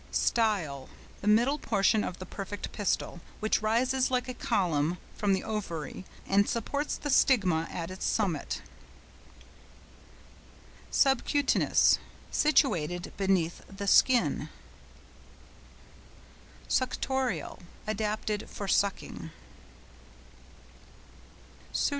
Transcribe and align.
STYLE.—The 0.11 1.27
middle 1.27 1.59
portion 1.59 2.03
of 2.03 2.17
the 2.17 2.25
perfect 2.25 2.71
pistil, 2.71 3.21
which 3.39 3.61
rises 3.61 4.09
like 4.09 4.27
a 4.27 4.33
column 4.33 4.97
from 5.15 5.31
the 5.31 5.43
ovary 5.43 6.05
and 6.25 6.49
supports 6.49 6.97
the 6.97 7.11
stigma 7.11 7.67
at 7.69 7.91
its 7.91 8.03
summit. 8.03 8.63
SUBCUTANEOUS.—Situated 10.89 13.13
beneath 13.15 13.61
the 13.67 13.85
skin. 13.85 14.49
SUCTORIAL.—Adapted 16.67 18.49
for 18.49 18.67
sucking. 18.67 19.29